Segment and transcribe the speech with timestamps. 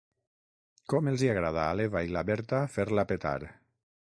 [0.93, 3.39] Com els hi agrada a l'Eva i la Berta fer-la petar.